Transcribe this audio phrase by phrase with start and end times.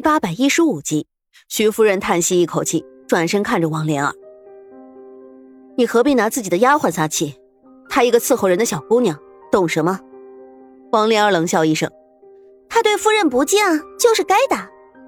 [0.00, 1.06] 八百一十五集，
[1.48, 4.14] 徐夫人叹息一口气，转身看着王莲儿
[5.76, 7.34] ：“你何必拿自己的丫鬟撒气？
[7.88, 9.18] 她一个伺候人的小姑娘，
[9.50, 10.00] 懂什么？”
[10.92, 11.90] 王莲儿冷笑一声
[12.68, 13.60] ：“她对夫人不敬，
[13.98, 14.56] 就是该的。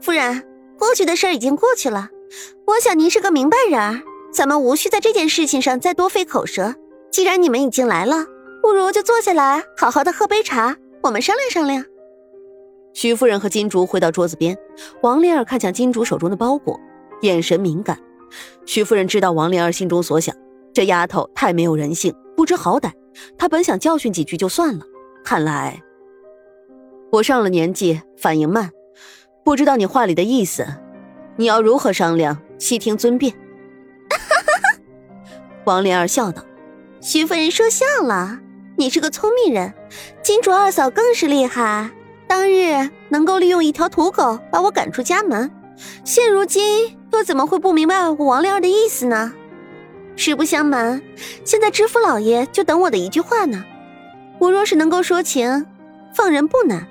[0.00, 0.46] 夫人，
[0.78, 2.08] 过去的事已经过去了。
[2.66, 4.02] 我想您是个明白人儿，
[4.32, 6.74] 咱们无需在这件事情上再多费口舌。
[7.10, 8.26] 既然你们已经来了，
[8.62, 11.84] 不如就坐下来，好好的喝杯茶，我们商量商量。”
[12.92, 14.56] 徐夫人和金竹回到桌子边，
[15.02, 16.78] 王莲儿看向金竹手中的包裹，
[17.22, 17.98] 眼神敏感。
[18.66, 20.34] 徐夫人知道王莲儿心中所想，
[20.72, 22.90] 这丫头太没有人性，不知好歹。
[23.38, 24.84] 她本想教训几句就算了，
[25.24, 25.82] 看来
[27.12, 28.70] 我上了年纪，反应慢，
[29.44, 30.66] 不知道你话里的意思。
[31.36, 33.34] 你要如何商量，悉听尊便。
[35.64, 36.44] 王莲儿笑道
[37.00, 38.40] ：“徐夫人说笑了，
[38.76, 39.72] 你是个聪明人，
[40.22, 41.90] 金竹二嫂更是厉害。”
[42.30, 45.50] 当日能够利用一条土狗把我赶出家门，
[46.04, 49.32] 现如今又怎么会不明白我王亮的意思呢？
[50.14, 51.02] 实不相瞒，
[51.44, 53.64] 现在知府老爷就等我的一句话呢。
[54.38, 55.66] 我若是能够说情，
[56.14, 56.86] 放人不难。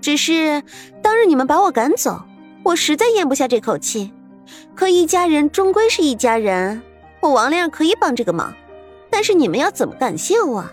[0.00, 0.60] 只是
[1.00, 2.20] 当日你们把我赶走，
[2.64, 4.12] 我实在咽不下这口气。
[4.74, 6.82] 可一家人终归是一家人，
[7.20, 8.52] 我王亮可以帮这个忙，
[9.08, 10.64] 但是你们要怎么感谢我？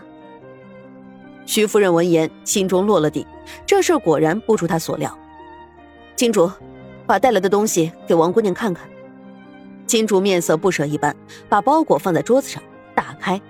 [1.46, 3.26] 徐夫人闻言，心中落了地。
[3.66, 5.18] 这事果然不出她所料。
[6.16, 6.50] 金竹，
[7.06, 8.88] 把带来的东西给王姑娘看看。
[9.86, 11.16] 金竹面色不舍一般，
[11.50, 12.64] 把包裹放在桌子上，
[12.96, 13.42] 打开。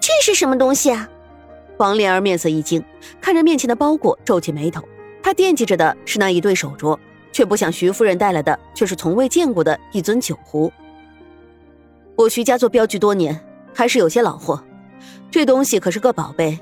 [0.00, 1.08] 这是什么东西啊？
[1.78, 2.84] 王莲儿面色一惊，
[3.20, 4.82] 看着面前的包裹，皱起眉头。
[5.22, 6.96] 她惦记着的是那一对手镯，
[7.32, 10.72] 却不想徐夫人带来的却是从未见过的一尊酒壶。
[12.14, 13.40] 我徐家做镖局多年，
[13.74, 14.62] 还是有些老货。
[15.30, 16.58] 这东西可是个宝贝，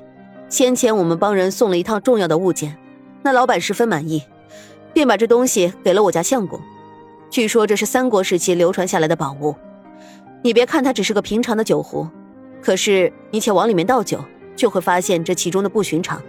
[0.49, 2.77] 先前我们帮人送了一趟重要的物件，
[3.23, 4.23] 那老板十分满意，
[4.93, 6.61] 便把这东西给了我家相公。
[7.31, 9.55] 据说这是三国时期流传下来的宝物。
[10.43, 12.09] 你别看它只是个平常的酒壶，
[12.61, 14.25] 可是你且往里面倒酒，
[14.57, 16.21] 就会发现这其中的不寻常。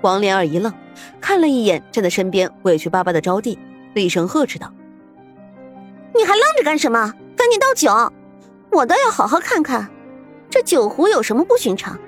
[0.00, 0.72] 王莲儿一愣，
[1.20, 3.58] 看了一眼站在身边委屈巴巴的招娣，
[3.94, 4.72] 厉声呵斥道
[6.16, 7.12] ：“你还愣着干什么？
[7.36, 8.12] 赶紧倒酒！
[8.70, 9.90] 我倒要好好看看。”
[10.50, 11.98] 这酒壶有什么不寻常？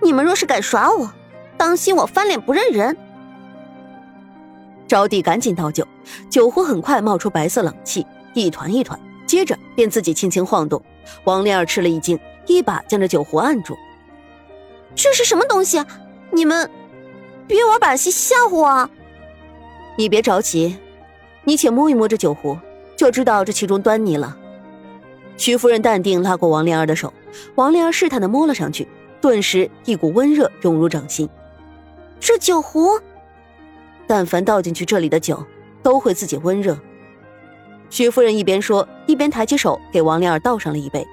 [0.00, 1.12] 你们若是敢耍我，
[1.56, 2.96] 当心我翻脸不认人！
[4.86, 5.86] 招娣赶紧倒酒，
[6.28, 10.82] 酒壶很快冒出白色冷气，一团一团，接着便自己轻轻晃动。
[11.24, 13.76] 王莲儿吃了一惊，一把将这酒壶按住。
[14.94, 15.82] 这是什么东西？
[16.30, 16.70] 你们
[17.46, 18.90] 别玩把戏吓唬我！
[19.96, 20.78] 你别着急，
[21.44, 22.58] 你且摸一摸这酒壶，
[22.96, 24.36] 就知道这其中端倪了。
[25.36, 27.12] 徐夫人淡定拉过王莲儿的手，
[27.56, 28.86] 王莲儿试探的摸了上去，
[29.20, 31.28] 顿时一股温热涌入掌心。
[32.20, 33.00] 这酒壶，
[34.06, 35.44] 但凡倒进去这里的酒，
[35.82, 36.78] 都会自己温热。
[37.90, 41.04] 徐夫人一边说，一边抬起手给王莲儿倒上了一杯。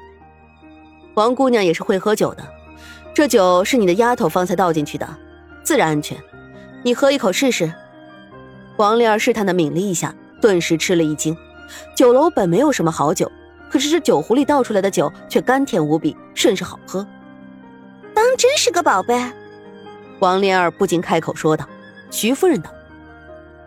[1.15, 2.43] 王姑娘也是会喝酒的，
[3.13, 5.07] 这酒是你的丫头方才倒进去的，
[5.63, 6.17] 自然安全。
[6.83, 7.73] 你喝一口试试。
[8.77, 11.35] 王莲儿试探的抿了一下，顿时吃了一惊。
[11.95, 13.29] 酒楼本没有什么好酒。
[13.69, 17.05] 可是这酒壶里倒出来的酒却甘甜无比，甚是好喝。
[18.13, 19.23] 当真是个宝贝，
[20.19, 21.67] 王莲儿不禁开口说道。
[22.11, 22.71] 徐夫人道：“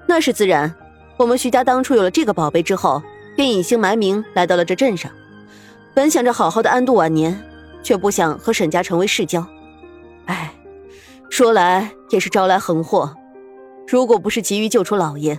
[0.04, 0.74] 那是自然。
[1.16, 3.00] 我们徐家当初有了这个宝贝之后，
[3.36, 5.10] 便隐姓埋名来到了这镇上，
[5.94, 7.40] 本想着好好的安度晚年，
[7.84, 9.46] 却不想和沈家成为世交。
[10.26, 10.52] 哎，
[11.30, 13.14] 说来也是招来横祸。
[13.86, 15.38] 如果不是急于救出老爷，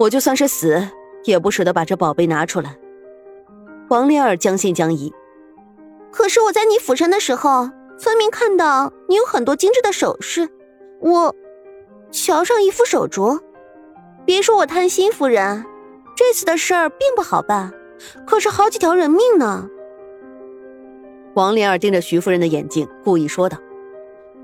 [0.00, 0.84] 我就算是死，
[1.24, 2.74] 也不舍得把这宝贝拿出来。”
[3.92, 5.12] 王莲儿将信将疑，
[6.10, 10.48] 可是我在你府上的时候，分明看到你有很多精致的首饰。
[10.98, 11.36] 我
[12.10, 13.38] 瞧上一副手镯，
[14.24, 15.66] 别说我贪心，夫人，
[16.16, 17.70] 这次的事儿并不好办，
[18.26, 19.68] 可是好几条人命呢。
[21.34, 23.58] 王莲儿盯着徐夫人的眼睛，故意说道：“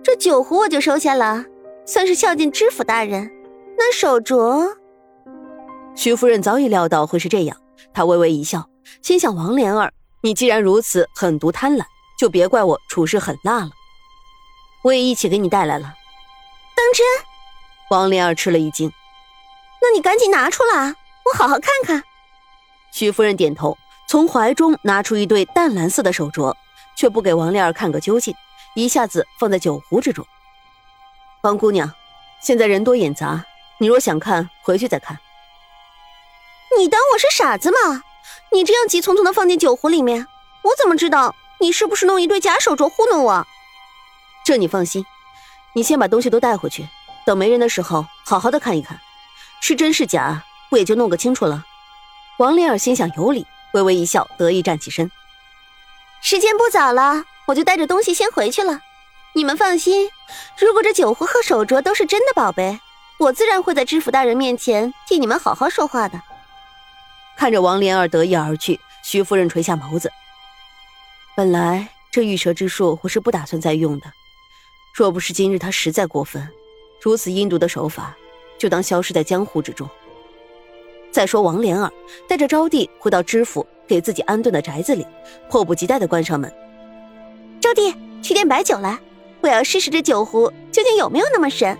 [0.04, 1.46] 这酒壶我就收下了，
[1.86, 3.30] 算是孝敬知府大人。
[3.78, 4.74] 那手镯……”
[5.96, 7.56] 徐夫人早已料到会是这样，
[7.94, 8.68] 她微微一笑。
[9.02, 9.92] 心想：王莲儿，
[10.22, 11.84] 你既然如此狠毒贪婪，
[12.18, 13.70] 就别怪我处事狠辣了。
[14.82, 15.94] 我也一起给你带来了。
[16.76, 17.06] 当真？
[17.90, 18.92] 王莲儿吃了一惊。
[19.80, 20.94] 那你赶紧拿出来，
[21.24, 22.02] 我好好看看。
[22.92, 23.76] 徐夫人点头，
[24.08, 26.54] 从怀中拿出一对淡蓝色的手镯，
[26.96, 28.34] 却不给王莲儿看个究竟，
[28.74, 30.26] 一下子放在酒壶之中。
[31.42, 31.92] 王姑娘，
[32.40, 33.44] 现在人多眼杂，
[33.78, 35.18] 你若想看，回去再看。
[36.76, 38.02] 你当我是傻子吗？
[38.52, 40.26] 你这样急匆匆的放进酒壶里面，
[40.62, 43.46] 我怎么知道你是不是弄一对假手镯糊弄我？
[44.44, 45.04] 这你放心，
[45.74, 46.88] 你先把东西都带回去，
[47.26, 48.98] 等没人的时候好好的看一看。
[49.60, 51.64] 是真是假，不也就弄个清楚了？
[52.38, 55.10] 王莲儿心想有理，微微一笑，得意站起身。
[56.22, 58.80] 时间不早了，我就带着东西先回去了。
[59.34, 60.10] 你们放心，
[60.58, 62.80] 如果这酒壶和手镯都是真的宝贝，
[63.18, 66.20] 我自然会在知府大人面前替你们好好说话的。
[67.38, 70.10] 看着王莲儿得意而去，徐夫人垂下眸子。
[71.36, 74.12] 本来这御蛇之术我是不打算再用的，
[74.92, 76.48] 若不是今日他实在过分，
[77.00, 78.16] 如此阴毒的手法，
[78.58, 79.88] 就当消失在江湖之中。
[81.12, 81.88] 再说王莲儿
[82.28, 85.06] 带着招娣回到知府给自己安顿的宅子里，
[85.48, 86.52] 迫不及待的关上门。
[87.60, 88.98] 招娣，取点白酒来，
[89.42, 91.78] 我要试试这酒壶究竟有没有那么神。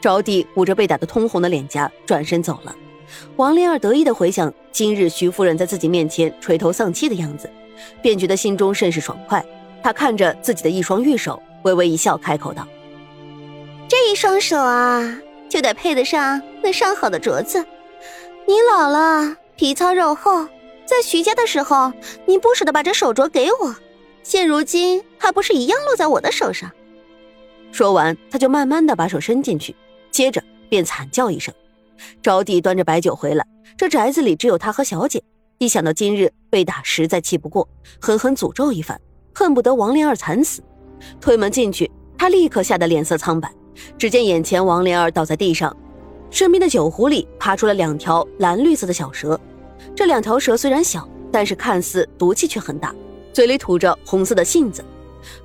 [0.00, 2.74] 招娣捂着被打得通红的脸颊，转身走了。
[3.36, 7.50] 王莲儿得意的回想今日徐夫人在自己面前垂头丧气的样子，
[8.02, 9.44] 便觉得心中甚是爽快。
[9.82, 12.66] 她看着自己的一双玉手，微微一笑，开口道
[13.88, 15.18] ：“这一双手啊，
[15.48, 17.64] 就得配得上那上好的镯子。
[18.46, 20.46] 你老了，皮糙肉厚，
[20.84, 21.92] 在徐家的时候，
[22.26, 23.74] 你不舍得把这手镯给我，
[24.22, 26.70] 现如今还不是一样落在我的手上？”
[27.72, 29.74] 说完，他就慢慢的把手伸进去，
[30.10, 31.54] 接着便惨叫一声。
[32.22, 35.22] 招娣端着白酒回来，这宅子里只有他和小姐。
[35.58, 37.68] 一想到今日被打，实在气不过，
[38.00, 38.98] 狠狠诅咒一番，
[39.34, 40.62] 恨不得王莲儿惨死。
[41.20, 43.50] 推门进去，他立刻吓得脸色苍白。
[43.98, 45.74] 只见眼前王莲儿倒在地上，
[46.30, 49.38] 身边的酒壶里爬出了两条蓝绿色的小蛇。
[49.94, 52.94] 这两条蛇虽然小，但是看似毒气却很大，
[53.32, 54.84] 嘴里吐着红色的信子，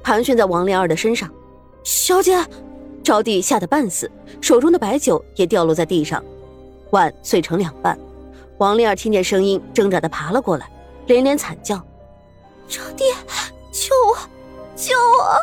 [0.01, 1.29] 盘旋在王莲儿的身上。
[1.83, 2.37] 小姐，
[3.03, 4.09] 招娣吓得半死，
[4.41, 6.23] 手中的白酒也掉落在地上。
[6.95, 7.99] 碗碎成两半，
[8.57, 10.65] 王丽儿听见声音，挣扎的爬了过来，
[11.07, 11.75] 连连惨叫
[12.69, 13.13] ：“招娣，
[13.69, 14.17] 救我，
[14.77, 15.41] 救我！”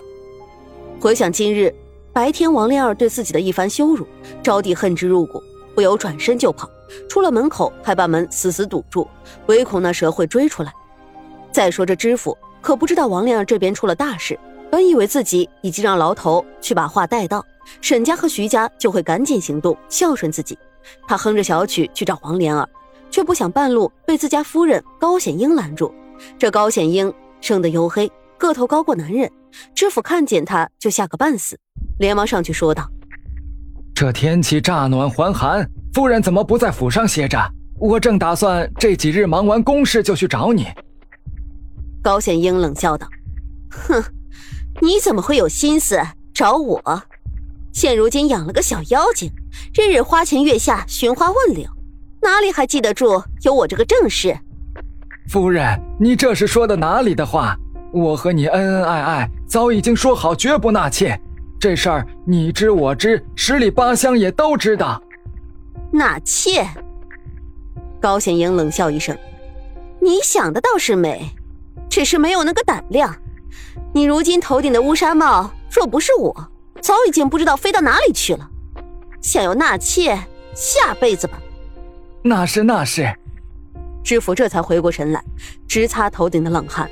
[0.98, 1.74] 回想今日
[2.10, 4.06] 白天王丽儿对自己的一番羞辱，
[4.42, 5.42] 招娣恨之入骨，
[5.74, 6.66] 不由转身就跑。
[7.06, 9.06] 出了门口，还把门死死堵住，
[9.44, 10.72] 唯恐那蛇会追出来。
[11.50, 14.40] 再说这知府可不知道王丽儿这边出了大事，
[14.70, 17.44] 本以为自己已经让牢头去把话带到，
[17.82, 20.56] 沈家和徐家就会赶紧行动，孝顺自己。
[21.06, 22.68] 他哼着小曲去找黄莲儿，
[23.10, 25.92] 却不想半路被自家夫人高显英拦住。
[26.38, 29.30] 这高显英生得黝黑，个头高过男人，
[29.74, 31.58] 知府看见他就吓个半死，
[31.98, 32.88] 连忙上去说道
[33.94, 37.38] ：“这天气乍暖还寒，夫人怎么不在府上歇着？
[37.78, 40.66] 我正打算这几日忙完公事就去找你。”
[42.02, 43.08] 高显英冷笑道
[43.70, 44.02] ：“哼，
[44.80, 46.00] 你怎么会有心思
[46.32, 47.02] 找我？
[47.72, 49.30] 现如今养了个小妖精。”
[49.74, 51.66] 日日花前月下寻花问柳，
[52.20, 54.36] 哪里还记得住有我这个正室？
[55.28, 57.56] 夫人，你这是说的哪里的话？
[57.92, 61.18] 我和你恩恩爱爱，早已经说好绝不纳妾。
[61.60, 65.00] 这事儿你知我知，十里八乡也都知道。
[65.92, 66.66] 纳妾？
[68.00, 69.16] 高显英冷笑一声
[70.00, 71.30] ：“你想的倒是美，
[71.88, 73.14] 只是没有那个胆量。
[73.92, 76.34] 你如今头顶的乌纱帽，若不是我，
[76.82, 78.50] 早已经不知道飞到哪里去了。”
[79.22, 80.18] 想要纳妾，
[80.54, 81.40] 下辈子吧。
[82.22, 83.08] 那是那是。
[84.04, 85.22] 知府这才回过神来，
[85.68, 86.90] 直擦头顶的冷汗。